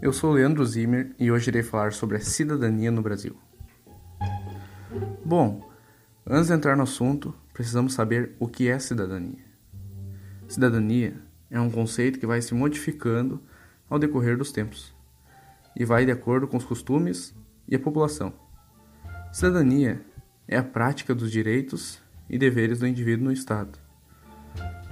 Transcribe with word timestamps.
Eu 0.00 0.12
sou 0.12 0.30
Leandro 0.30 0.64
Zimmer 0.64 1.12
e 1.18 1.28
hoje 1.32 1.50
irei 1.50 1.64
falar 1.64 1.92
sobre 1.92 2.16
a 2.16 2.20
cidadania 2.20 2.88
no 2.88 3.02
Brasil. 3.02 3.36
Bom, 5.24 5.68
antes 6.24 6.46
de 6.46 6.54
entrar 6.54 6.76
no 6.76 6.84
assunto, 6.84 7.34
precisamos 7.52 7.94
saber 7.94 8.36
o 8.38 8.46
que 8.46 8.68
é 8.68 8.78
cidadania. 8.78 9.44
Cidadania 10.46 11.16
é 11.50 11.60
um 11.60 11.68
conceito 11.68 12.20
que 12.20 12.28
vai 12.28 12.40
se 12.40 12.54
modificando 12.54 13.42
ao 13.90 13.98
decorrer 13.98 14.38
dos 14.38 14.52
tempos 14.52 14.94
e 15.74 15.84
vai 15.84 16.06
de 16.06 16.12
acordo 16.12 16.46
com 16.46 16.56
os 16.56 16.64
costumes 16.64 17.34
e 17.66 17.74
a 17.74 17.80
população. 17.80 18.32
Cidadania 19.32 20.00
é 20.46 20.56
a 20.56 20.62
prática 20.62 21.12
dos 21.12 21.32
direitos 21.32 22.00
e 22.30 22.38
deveres 22.38 22.78
do 22.78 22.86
indivíduo 22.86 23.24
no 23.24 23.32
Estado. 23.32 23.76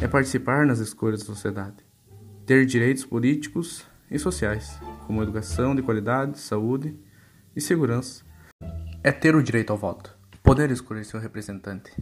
É 0.00 0.08
participar 0.08 0.66
nas 0.66 0.80
escolhas 0.80 1.20
da 1.20 1.26
sociedade, 1.26 1.76
ter 2.44 2.66
direitos 2.66 3.04
políticos 3.04 3.86
e 4.10 4.18
sociais, 4.18 4.78
como 5.06 5.22
educação 5.22 5.74
de 5.74 5.82
qualidade, 5.82 6.38
saúde 6.38 6.98
e 7.54 7.60
segurança. 7.60 8.24
É 9.02 9.10
ter 9.12 9.34
o 9.34 9.42
direito 9.42 9.72
ao 9.72 9.78
voto, 9.78 10.16
poder 10.42 10.70
escolher 10.70 11.04
seu 11.04 11.20
representante. 11.20 11.92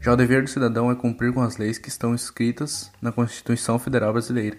Já 0.00 0.12
o 0.12 0.16
dever 0.16 0.42
do 0.42 0.50
cidadão 0.50 0.90
é 0.90 0.94
cumprir 0.94 1.32
com 1.32 1.42
as 1.42 1.56
leis 1.56 1.78
que 1.78 1.88
estão 1.88 2.14
escritas 2.14 2.90
na 3.00 3.12
Constituição 3.12 3.78
Federal 3.78 4.12
Brasileira. 4.12 4.58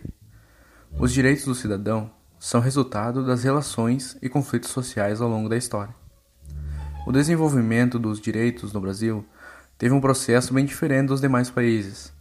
Os 0.98 1.12
direitos 1.12 1.46
do 1.46 1.56
cidadão 1.56 2.12
são 2.40 2.62
resultado 2.62 3.26
das 3.26 3.44
relações 3.44 4.18
e 4.22 4.30
conflitos 4.30 4.70
sociais 4.70 5.22
ao 5.22 5.30
longo 5.30 5.50
da 5.50 5.58
história. 5.58 5.94
O 7.06 7.12
desenvolvimento 7.12 8.00
dos 8.00 8.20
direitos 8.20 8.72
no 8.72 8.80
Brasil 8.80 9.26
teve 9.78 9.94
um 9.94 10.02
processo 10.02 10.54
bem 10.54 10.66
diferente 10.66 11.08
dos 11.08 11.20
demais 11.20 11.50
países. 11.50 12.14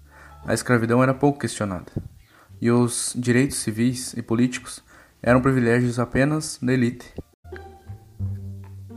A 0.44 0.54
escravidão 0.54 1.02
era 1.02 1.14
pouco 1.14 1.38
questionada 1.38 1.92
e 2.62 2.70
os 2.70 3.12
direitos 3.18 3.56
civis 3.56 4.14
e 4.14 4.22
políticos 4.22 4.84
eram 5.20 5.42
privilégios 5.42 5.98
apenas 5.98 6.60
da 6.62 6.72
elite. 6.72 7.12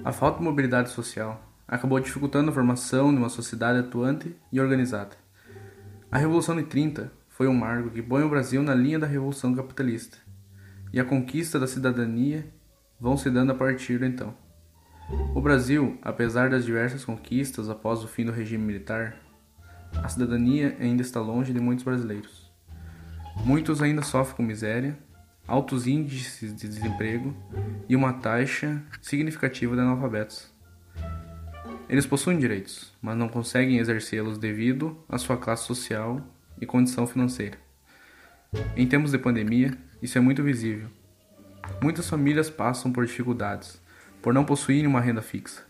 A 0.03 0.12
falta 0.12 0.38
de 0.38 0.44
mobilidade 0.44 0.92
social 0.92 1.44
acabou 1.67 2.00
dificultando 2.00 2.52
a 2.52 2.53
formação 2.53 3.12
de 3.12 3.17
uma 3.17 3.28
sociedade 3.28 3.80
atuante 3.80 4.36
e 4.52 4.62
organizada. 4.62 5.17
A 6.12 6.20
Revolução 6.20 6.56
de 6.56 6.62
30 6.62 7.12
foi 7.28 7.48
um 7.48 7.56
marco 7.56 7.90
que 7.90 8.03
põe 8.03 8.22
o 8.22 8.30
Brasil 8.30 8.62
na 8.62 8.75
linha 8.75 9.00
da 9.00 9.08
Revolução 9.08 9.56
Capitalista, 9.56 10.20
e 10.94 11.00
a 11.00 11.03
conquista 11.03 11.59
da 11.59 11.66
cidadania 11.66 12.45
vão 13.00 13.18
se 13.18 13.31
dando 13.31 13.52
a 13.52 13.56
partir 13.56 13.97
de 13.97 14.06
então. 14.06 14.36
O 15.34 15.42
Brasil, 15.42 15.97
apesar 16.03 16.52
das 16.52 16.66
diversas 16.66 17.03
conquistas 17.03 17.68
após 17.68 18.03
o 18.03 18.08
fim 18.08 18.25
do 18.25 18.31
regime 18.31 18.64
militar, 18.64 19.16
a 20.03 20.08
cidadania 20.08 20.78
ainda 20.80 21.02
está 21.02 21.20
longe 21.20 21.52
de 21.52 21.59
muitos 21.59 21.84
brasileiros. 21.84 22.45
Muitos 23.44 23.81
ainda 23.81 24.02
sofrem 24.02 24.38
com 24.38 24.44
miséria, 24.44 24.97
altos 25.47 25.88
índices 25.88 26.55
de 26.55 26.67
desemprego 26.67 27.36
e 27.88 27.95
uma 27.95 28.14
taxa 28.14 28.81
significativa 29.02 29.75
de 29.75 29.81
analfabetos. 29.81 30.52
Eles 31.88 32.06
possuem 32.06 32.39
direitos, 32.39 32.94
mas 33.02 33.16
não 33.16 33.30
conseguem 33.30 33.78
exercê-los 33.78 34.38
devido 34.38 34.97
à 35.08 35.17
sua 35.17 35.38
classe 35.38 35.66
social 35.66 36.19
e 36.59 36.66
condição 36.66 37.06
financeira. 37.06 37.58
Em 38.75 38.88
tempos 38.88 39.11
de 39.11 39.17
pandemia, 39.17 39.78
isso 40.02 40.17
é 40.17 40.22
muito 40.22 40.41
visível. 40.41 40.88
Muitas 41.81 42.09
famílias 42.09 42.50
passam 42.50 42.91
por 42.91 43.06
dificuldades 43.06 43.83
por 44.25 44.33
não 44.33 44.44
possuírem 44.44 44.88
uma 44.88 45.00
renda 45.00 45.22
fixa. 45.22 45.61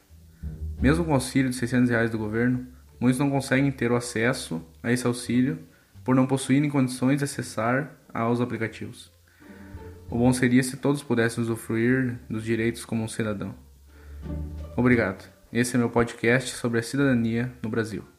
Mesmo 0.81 1.03
com 1.03 1.11
o 1.11 1.15
auxílio 1.15 1.49
de 1.49 1.57
600 1.57 1.89
reais 1.89 2.09
do 2.09 2.17
governo, 2.17 2.65
muitos 2.97 3.19
não 3.19 3.29
conseguem 3.29 3.69
ter 3.69 3.91
o 3.91 3.97
acesso 3.97 4.65
a 4.81 4.93
esse 4.93 5.05
auxílio 5.05 5.59
por 6.05 6.15
não 6.15 6.27
possuírem 6.27 6.69
condições 6.69 7.17
de 7.17 7.23
acessar 7.25 7.91
aos 8.13 8.39
aplicativos. 8.39 9.11
O 10.09 10.17
bom 10.17 10.31
seria 10.31 10.61
se 10.61 10.77
todos 10.77 11.01
pudessem 11.01 11.43
usufruir 11.43 12.19
dos 12.29 12.43
direitos 12.43 12.85
como 12.85 13.03
um 13.03 13.07
cidadão. 13.07 13.55
Obrigado. 14.77 15.27
Esse 15.51 15.75
é 15.75 15.79
meu 15.79 15.89
podcast 15.89 16.51
sobre 16.55 16.79
a 16.79 16.83
cidadania 16.83 17.51
no 17.61 17.69
Brasil. 17.69 18.14